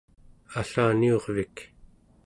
allaniurvik 0.59 1.57